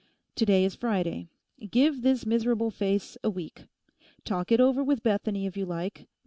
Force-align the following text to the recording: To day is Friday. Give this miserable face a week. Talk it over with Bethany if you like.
To 0.37 0.47
day 0.47 0.65
is 0.65 0.73
Friday. 0.73 1.27
Give 1.69 2.01
this 2.01 2.25
miserable 2.25 2.71
face 2.71 3.19
a 3.23 3.29
week. 3.29 3.65
Talk 4.25 4.51
it 4.51 4.59
over 4.59 4.83
with 4.83 5.03
Bethany 5.03 5.45
if 5.45 5.55
you 5.55 5.67
like. 5.67 6.07